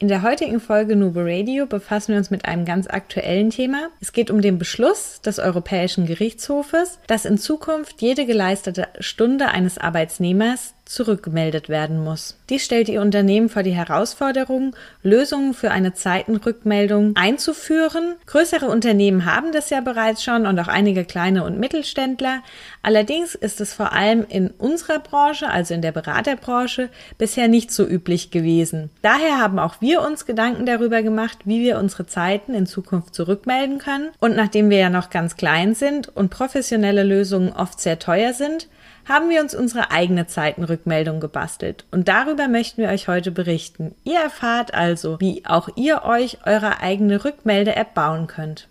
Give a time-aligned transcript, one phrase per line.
[0.00, 3.88] In der heutigen Folge Nubo Radio befassen wir uns mit einem ganz aktuellen Thema.
[4.00, 9.76] Es geht um den Beschluss des Europäischen Gerichtshofes, dass in Zukunft jede geleistete Stunde eines
[9.76, 12.36] Arbeitnehmers zurückgemeldet werden muss.
[12.48, 18.14] Dies stellt die Unternehmen vor die Herausforderung, Lösungen für eine Zeitenrückmeldung einzuführen.
[18.26, 22.42] Größere Unternehmen haben das ja bereits schon und auch einige kleine und Mittelständler.
[22.82, 27.86] Allerdings ist es vor allem in unserer Branche, also in der Beraterbranche, bisher nicht so
[27.86, 28.90] üblich gewesen.
[29.02, 33.78] Daher haben auch wir uns Gedanken darüber gemacht, wie wir unsere Zeiten in Zukunft zurückmelden
[33.78, 34.08] können.
[34.20, 38.68] Und nachdem wir ja noch ganz klein sind und professionelle Lösungen oft sehr teuer sind,
[39.08, 43.94] haben wir uns unsere eigene Zeitenrückmeldung gebastelt und darüber möchten wir euch heute berichten.
[44.04, 48.68] Ihr erfahrt also, wie auch ihr euch eure eigene Rückmelde-App bauen könnt.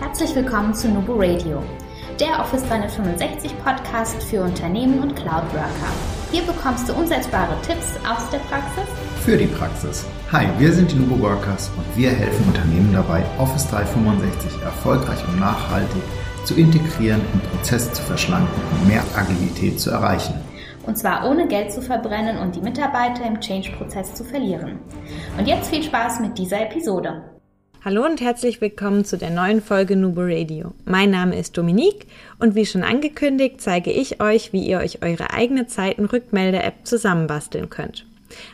[0.00, 1.62] Herzlich willkommen zu Nubo Radio,
[2.18, 5.92] der Office 365 Podcast für Unternehmen und Cloud Worker.
[6.32, 8.84] Hier bekommst du umsetzbare Tipps aus der Praxis
[9.24, 10.06] für die Praxis.
[10.32, 15.40] Hi, wir sind die Nubo Workers und wir helfen Unternehmen dabei, Office 365 erfolgreich und
[15.40, 16.02] nachhaltig
[16.46, 20.34] zu integrieren, im Prozess zu verschlanken und mehr Agilität zu erreichen.
[20.86, 24.78] Und zwar ohne Geld zu verbrennen und die Mitarbeiter im Change-Prozess zu verlieren.
[25.36, 27.24] Und jetzt viel Spaß mit dieser Episode.
[27.84, 30.72] Hallo und herzlich willkommen zu der neuen Folge Nubo Radio.
[30.84, 32.06] Mein Name ist Dominique
[32.38, 38.06] und wie schon angekündigt, zeige ich euch, wie ihr euch eure eigene Zeiten-Rückmelde-App zusammenbasteln könnt.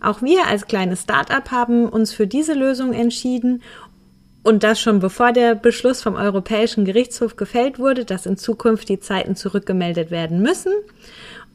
[0.00, 3.62] Auch wir als kleines Startup haben uns für diese Lösung entschieden
[4.42, 9.00] und das schon bevor der Beschluss vom Europäischen Gerichtshof gefällt wurde, dass in Zukunft die
[9.00, 10.72] Zeiten zurückgemeldet werden müssen.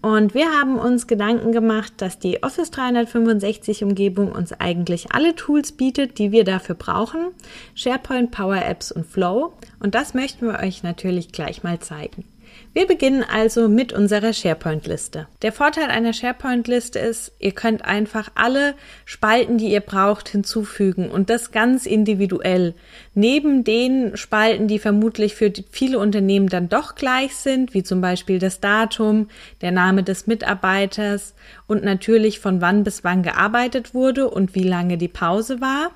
[0.02, 5.72] Und wir haben uns Gedanken gemacht, dass die Office 365 Umgebung uns eigentlich alle Tools
[5.72, 7.28] bietet, die wir dafür brauchen.
[7.74, 9.54] SharePoint, Power Apps und Flow.
[9.80, 12.26] Und das möchten wir euch natürlich gleich mal zeigen.
[12.74, 15.28] Wir beginnen also mit unserer SharePoint-Liste.
[15.44, 18.74] Der Vorteil einer SharePoint-Liste ist, ihr könnt einfach alle
[19.06, 22.74] Spalten, die ihr braucht, hinzufügen und das ganz individuell.
[23.14, 28.40] Neben den Spalten, die vermutlich für viele Unternehmen dann doch gleich sind, wie zum Beispiel
[28.40, 29.30] das Datum,
[29.62, 31.36] der Name des Mitarbeiters
[31.68, 35.92] und natürlich von wann bis wann gearbeitet wurde und wie lange die Pause war,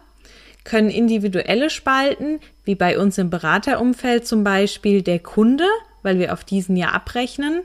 [0.67, 5.65] können individuelle Spalten, wie bei uns im Beraterumfeld zum Beispiel der Kunde,
[6.07, 7.63] weil wir auf diesen ja abrechnen.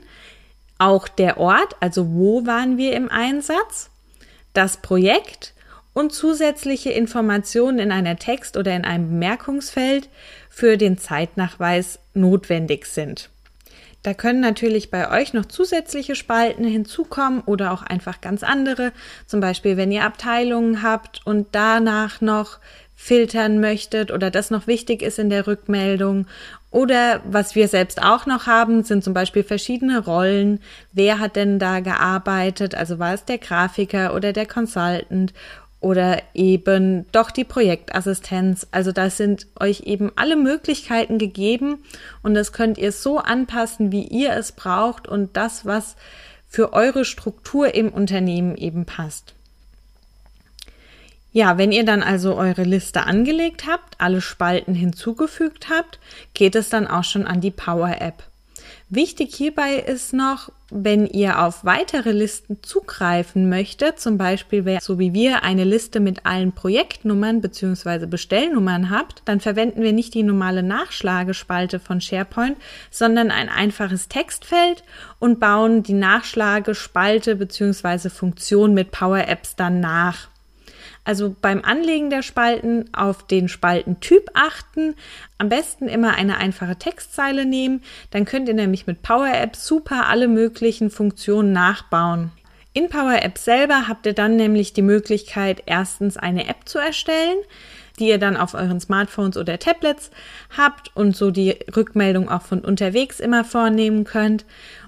[0.77, 3.89] Auch der Ort, also wo waren wir im Einsatz,
[4.53, 5.53] das Projekt
[5.93, 10.09] und zusätzliche Informationen in einer Text- oder in einem Bemerkungsfeld
[10.49, 13.29] für den Zeitnachweis notwendig sind.
[14.01, 18.91] Da können natürlich bei euch noch zusätzliche Spalten hinzukommen oder auch einfach ganz andere.
[19.25, 22.59] Zum Beispiel, wenn ihr Abteilungen habt und danach noch
[22.95, 26.27] filtern möchtet oder das noch wichtig ist in der Rückmeldung.
[26.73, 30.59] Oder was wir selbst auch noch haben, sind zum Beispiel verschiedene Rollen.
[30.91, 32.73] Wer hat denn da gearbeitet?
[32.73, 35.33] Also war es der Grafiker oder der Consultant
[35.81, 38.65] oder eben doch die Projektassistenz.
[38.71, 41.83] Also da sind euch eben alle Möglichkeiten gegeben
[42.23, 45.95] und das könnt ihr so anpassen, wie ihr es braucht und das, was
[46.47, 49.35] für eure Struktur im Unternehmen eben passt.
[51.33, 55.99] Ja, wenn ihr dann also eure Liste angelegt habt, alle Spalten hinzugefügt habt,
[56.35, 58.23] geht es dann auch schon an die Power App.
[58.89, 64.99] Wichtig hierbei ist noch, wenn ihr auf weitere Listen zugreifen möchtet, zum Beispiel wer so
[64.99, 68.05] wie wir eine Liste mit allen Projektnummern bzw.
[68.05, 72.57] Bestellnummern habt, dann verwenden wir nicht die normale Nachschlagespalte von SharePoint,
[72.91, 74.83] sondern ein einfaches Textfeld
[75.17, 78.09] und bauen die Nachschlagespalte bzw.
[78.09, 80.27] Funktion mit Power Apps dann nach.
[81.05, 84.95] Also beim Anlegen der Spalten auf den Spaltentyp achten.
[85.37, 87.81] Am besten immer eine einfache Textzeile nehmen.
[88.11, 92.31] Dann könnt ihr nämlich mit Power Apps super alle möglichen Funktionen nachbauen.
[92.75, 97.37] In Power Apps selber habt ihr dann nämlich die Möglichkeit, erstens eine App zu erstellen,
[97.99, 100.09] die ihr dann auf euren Smartphones oder Tablets
[100.57, 104.45] habt und so die Rückmeldung auch von unterwegs immer vornehmen könnt.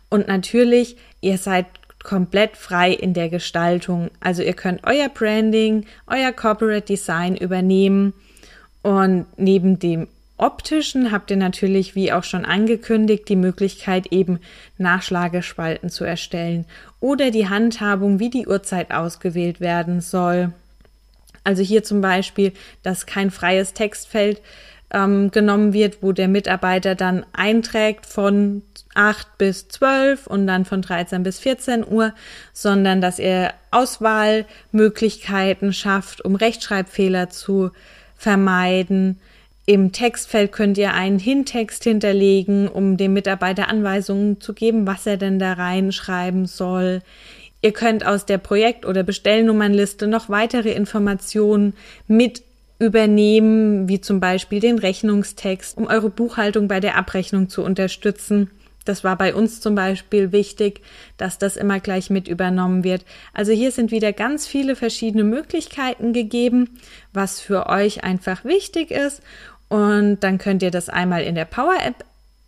[0.10, 1.68] Und natürlich, ihr seid
[2.06, 4.10] komplett frei in der Gestaltung.
[4.22, 8.14] Also ihr könnt euer Branding, euer Corporate Design übernehmen
[8.82, 10.08] und neben dem
[10.38, 14.40] optischen habt ihr natürlich, wie auch schon angekündigt, die Möglichkeit eben
[14.78, 16.66] Nachschlagespalten zu erstellen
[17.00, 20.54] oder die Handhabung, wie die Uhrzeit ausgewählt werden soll.
[21.44, 22.54] Also hier zum Beispiel,
[22.84, 24.42] dass kein freies Textfeld
[24.92, 28.62] ähm, genommen wird, wo der Mitarbeiter dann einträgt von
[28.96, 32.14] 8 bis 12 und dann von 13 bis 14 Uhr,
[32.54, 37.72] sondern dass er Auswahlmöglichkeiten schafft, um Rechtschreibfehler zu
[38.18, 39.20] vermeiden.
[39.68, 45.18] Im Textfeld könnt ihr einen Hintext hinterlegen, um dem Mitarbeiter Anweisungen zu geben, was er
[45.18, 47.02] denn da reinschreiben soll.
[47.62, 51.74] Ihr könnt aus der Projekt- oder Bestellnummernliste noch weitere Informationen
[52.08, 52.44] mit
[52.78, 58.52] übernehmen, wie zum Beispiel den Rechnungstext, um eure Buchhaltung bei der Abrechnung zu unterstützen.
[58.86, 60.82] Das war bei uns zum Beispiel wichtig,
[61.18, 63.04] dass das immer gleich mit übernommen wird.
[63.34, 66.80] Also hier sind wieder ganz viele verschiedene Möglichkeiten gegeben,
[67.12, 69.22] was für euch einfach wichtig ist.
[69.68, 72.06] Und dann könnt ihr das einmal in der Power App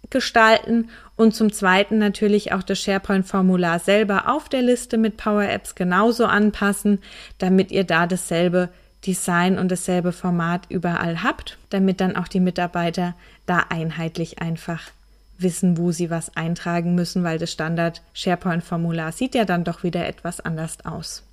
[0.10, 5.75] gestalten und zum Zweiten natürlich auch das SharePoint-Formular selber auf der Liste mit Power Apps
[5.75, 7.00] genauso anpassen,
[7.40, 8.69] damit ihr da dasselbe
[9.06, 14.92] Design und dasselbe Format überall habt, damit dann auch die Mitarbeiter da einheitlich einfach
[15.39, 20.07] wissen, wo sie was eintragen müssen, weil das Standard SharePoint-Formular sieht ja dann doch wieder
[20.07, 21.24] etwas anders aus.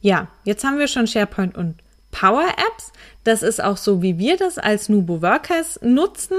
[0.00, 1.76] Ja, jetzt haben wir schon SharePoint und
[2.10, 2.92] Power Apps.
[3.24, 6.36] Das ist auch so, wie wir das als Nubo Workers nutzen,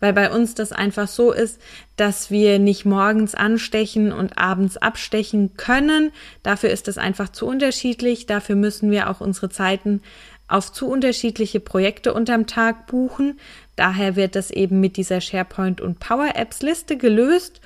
[0.00, 1.60] weil bei uns das einfach so ist,
[1.96, 6.12] dass wir nicht morgens anstechen und abends abstechen können.
[6.42, 8.26] Dafür ist das einfach zu unterschiedlich.
[8.26, 10.02] Dafür müssen wir auch unsere Zeiten
[10.48, 13.38] auf zu unterschiedliche Projekte unterm Tag buchen.
[13.74, 17.60] Daher wird das eben mit dieser SharePoint und Power Apps Liste gelöst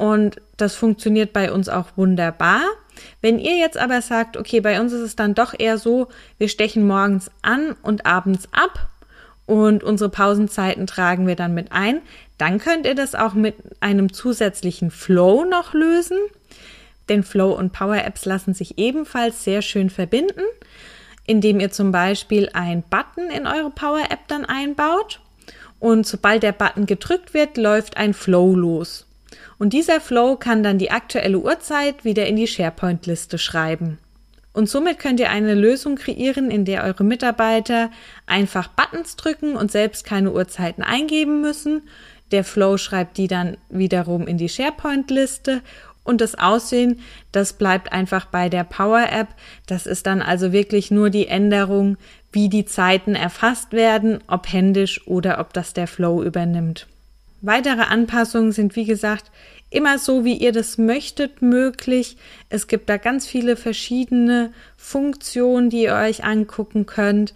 [0.00, 2.62] und das funktioniert bei uns auch wunderbar.
[3.20, 6.48] Wenn ihr jetzt aber sagt, okay, bei uns ist es dann doch eher so, wir
[6.48, 8.88] stechen morgens an und abends ab
[9.44, 12.00] und unsere Pausenzeiten tragen wir dann mit ein,
[12.38, 16.16] dann könnt ihr das auch mit einem zusätzlichen Flow noch lösen.
[17.10, 20.44] Denn Flow und Power Apps lassen sich ebenfalls sehr schön verbinden,
[21.26, 25.20] indem ihr zum Beispiel ein Button in eure Power App dann einbaut.
[25.78, 29.06] Und sobald der Button gedrückt wird, läuft ein Flow los.
[29.58, 33.98] Und dieser Flow kann dann die aktuelle Uhrzeit wieder in die SharePoint-Liste schreiben.
[34.52, 37.90] Und somit könnt ihr eine Lösung kreieren, in der eure Mitarbeiter
[38.26, 41.82] einfach Buttons drücken und selbst keine Uhrzeiten eingeben müssen.
[42.32, 45.62] Der Flow schreibt die dann wiederum in die SharePoint-Liste
[46.04, 47.00] und das Aussehen,
[47.32, 49.28] das bleibt einfach bei der Power App.
[49.66, 51.96] Das ist dann also wirklich nur die Änderung,
[52.32, 56.86] wie die Zeiten erfasst werden, ob händisch oder ob das der Flow übernimmt.
[57.42, 59.30] Weitere Anpassungen sind, wie gesagt,
[59.70, 62.16] immer so, wie ihr das möchtet, möglich.
[62.48, 67.34] Es gibt da ganz viele verschiedene Funktionen, die ihr euch angucken könnt.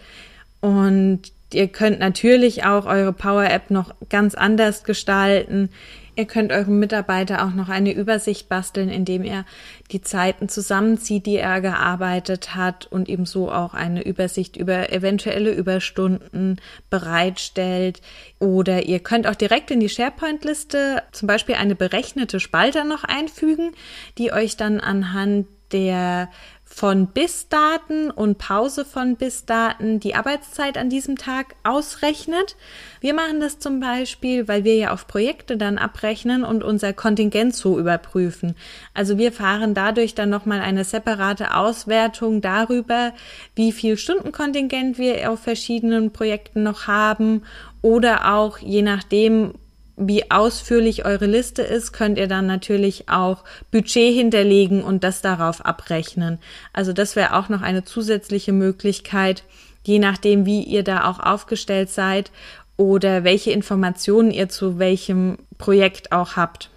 [0.61, 5.71] Und ihr könnt natürlich auch eure Power App noch ganz anders gestalten.
[6.17, 9.45] Ihr könnt eurem Mitarbeiter auch noch eine Übersicht basteln, indem ihr
[9.91, 15.53] die Zeiten zusammenzieht, die er gearbeitet hat und ihm so auch eine Übersicht über eventuelle
[15.53, 18.01] Überstunden bereitstellt.
[18.39, 23.73] Oder ihr könnt auch direkt in die SharePoint-Liste zum Beispiel eine berechnete Spalte noch einfügen,
[24.17, 26.31] die euch dann anhand der
[26.65, 32.57] von Bis-Daten und Pause von Bis-Daten die Arbeitszeit an diesem Tag ausrechnet.
[33.01, 37.55] Wir machen das zum Beispiel, weil wir ja auf Projekte dann abrechnen und unser Kontingent
[37.55, 38.57] so überprüfen.
[38.93, 43.13] Also wir fahren dadurch dann nochmal eine separate Auswertung darüber,
[43.55, 47.43] wie viel Stundenkontingent wir auf verschiedenen Projekten noch haben
[47.83, 49.55] oder auch je nachdem,
[49.97, 55.65] wie ausführlich eure Liste ist, könnt ihr dann natürlich auch Budget hinterlegen und das darauf
[55.65, 56.39] abrechnen.
[56.73, 59.45] Also das wäre auch noch eine zusätzliche Möglichkeit,
[59.85, 62.33] je nachdem, wie ihr da auch aufgestellt seid
[62.77, 66.71] oder welche Informationen ihr zu welchem Projekt auch habt.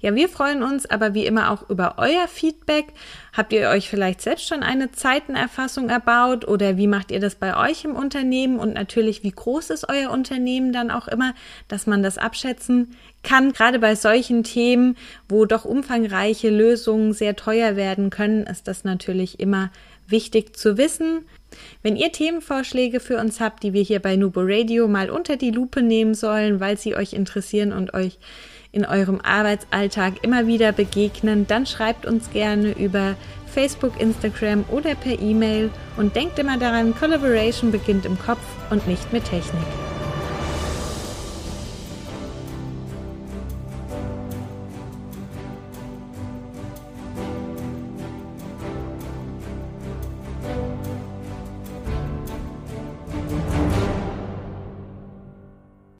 [0.00, 2.86] Ja, wir freuen uns aber wie immer auch über euer Feedback.
[3.32, 7.56] Habt ihr euch vielleicht selbst schon eine Zeitenerfassung erbaut oder wie macht ihr das bei
[7.56, 11.34] euch im Unternehmen und natürlich wie groß ist euer Unternehmen dann auch immer,
[11.68, 13.52] dass man das abschätzen kann.
[13.52, 14.96] Gerade bei solchen Themen,
[15.28, 19.70] wo doch umfangreiche Lösungen sehr teuer werden können, ist das natürlich immer
[20.08, 21.24] wichtig zu wissen.
[21.82, 25.50] Wenn ihr Themenvorschläge für uns habt, die wir hier bei Nubo Radio mal unter die
[25.50, 28.18] Lupe nehmen sollen, weil sie euch interessieren und euch
[28.72, 35.20] in eurem Arbeitsalltag immer wieder begegnen, dann schreibt uns gerne über Facebook, Instagram oder per
[35.20, 39.89] E-Mail und denkt immer daran, Collaboration beginnt im Kopf und nicht mit Technik.